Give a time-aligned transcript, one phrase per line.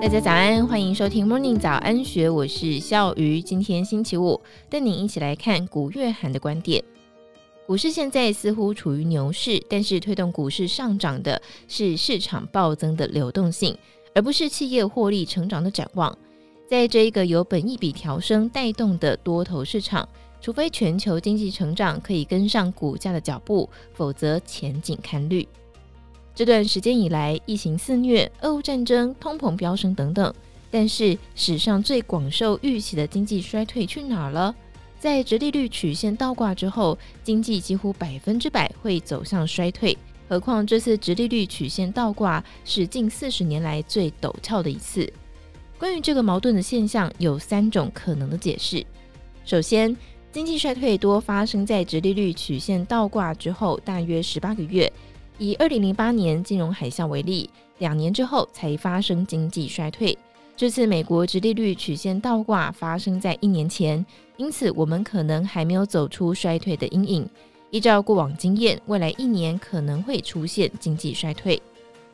[0.00, 3.42] 大家早安，欢迎收听 Morning 早安学，我是笑鱼。
[3.42, 4.40] 今天星期五，
[4.70, 6.82] 带您一起来看古月涵的观点。
[7.66, 13.76] 股市现在似乎处于牛市，但是推动股市上涨的是市场暴增的流动性，
[14.14, 16.16] 而不是企业获利成长的展望。
[16.66, 20.08] 在这一个由本益比调升带动的多头市场，
[20.40, 25.46] 除非全球经济成长可以跟上股价的脚步，否则前景看绿。
[26.34, 30.32] 这段时间以来，疫情肆虐、俄乌战争、通膨飙升等等，
[30.70, 34.54] 但是史上最广受预期的经济衰退去哪儿了？
[34.98, 39.96] 在殖利率曲线倒挂之后，经济几乎百分之百会走向衰退。
[40.28, 45.10] 何况这次殖利率曲线倒挂是近四十年来最陡峭的一次。
[45.76, 48.84] 关于这个矛盾的现象，有三种可能的解释。
[49.44, 49.96] 首先，
[50.30, 54.90] 经济衰退多发生在殖利率曲线倒挂之后，大约十八个月。
[55.40, 57.48] 以二零零八年金融海啸为例，
[57.78, 60.16] 两年之后才发生经济衰退。
[60.54, 64.04] 这次美国殖利率曲线倒挂发生在一年前，
[64.36, 67.26] 因此我们可能还没有走出衰退的阴影。
[67.70, 71.58] 依照过往经验，未来一年可能会出现经济衰退。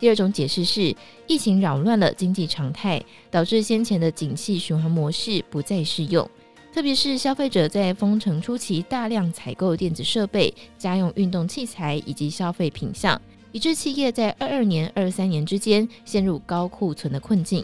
[0.00, 0.92] 第二种解释是，
[1.28, 6.28] 疫情扰乱了经济常态，导致先前的景气循环模式不再适用。
[6.72, 13.20] 特别是消费者在封城初期大量采购电子设备、家用运动器材以及消费品项，
[13.52, 17.62] 以致企业在二二年、二三年之间陷入高库存的困境。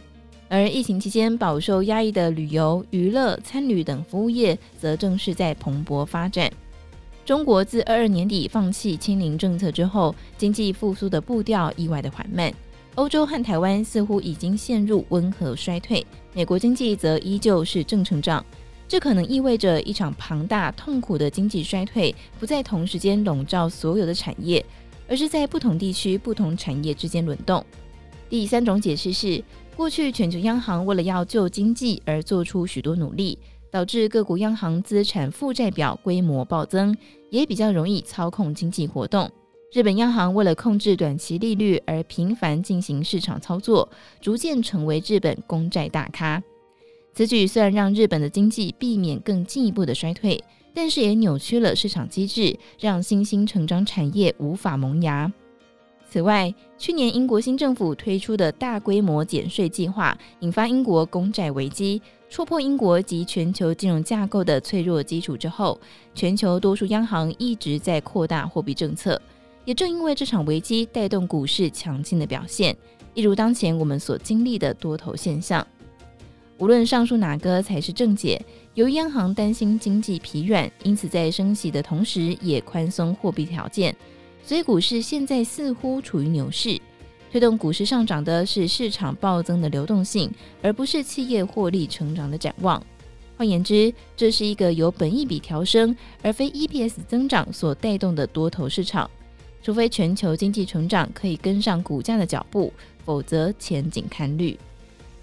[0.51, 6.51] 而疫情期间饱受压抑的旅游、娱乐、餐旅等服务业，则正是在蓬勃发展。
[7.25, 12.53] 中国自二二年底放弃清零政策之后，经济复苏的步调意外的缓慢。
[12.95, 18.45] 欧洲和台湾似乎已经陷入温和衰退，美国经济则依旧是正成长。
[18.89, 24.65] 这可能意味着一场庞大痛苦的经济衰退不在同时间笼罩所有的产业，
[25.07, 27.63] 而是在不同地区、不同产业之间轮动。
[28.31, 29.45] 第三种解释是，
[29.77, 33.39] 过去全球央行为了要救经济而做出许多努力，
[33.71, 36.97] 导致各国央行资产负债表规模暴增，
[37.31, 39.31] 也比较容易操控经济活动。
[39.71, 43.87] 日本央行为了控制短期利率而频繁进行市场操作，
[44.19, 46.43] 逐渐成为日本公债大咖。
[47.19, 50.41] 此举虽然让日本的经济避免更进一步的衰退，
[50.73, 55.33] 但是也扭曲了市场机制，让新兴成长产业无法萌芽。
[56.09, 65.77] 此外，去年英国新政府推出的大规模减税计划，引发英国公债危机，戳破英国及全球金融架构的脆弱基础之后，
[66.15, 69.21] 全球多数央行一直在扩大货币政策。
[69.65, 72.77] 也正因为这场危机，带动股市强劲的表现，
[73.13, 75.67] 一如当前我们所经历的多头现象。
[76.59, 83.95] 无论上述哪个才是正解，由于央行担心经济疲软，因此在升息的同时也宽松货币条件，
[84.43, 86.77] 所以股市现在似乎处于牛市。
[87.31, 90.29] 推动股市上涨的是市场暴增的流动性，
[90.61, 92.83] 而不是企业获利成长的展望。
[93.37, 99.09] 换言之，这是一个由本益比调升而非 EPS 增长所带动的多头市场。
[99.63, 102.73] 除非全球经济成长可以跟上股价的脚步，
[103.05, 104.59] 否则前景看绿。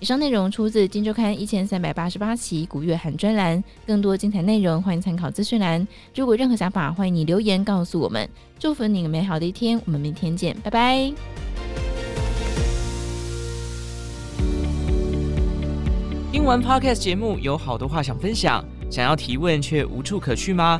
[0.01, 5.87] 以上内容出自《金周刊》一千三百八十八期古月涵专栏，更多精彩内容欢迎参考资讯栏。
[6.13, 8.29] 如果任何想法，欢迎你留言告诉我们。
[8.59, 11.13] 祝福你美好的一天，我们明天见，拜拜。
[16.31, 20.79] 听完 Podcast 节目，有好多话想分享，想要提问却无处可去吗？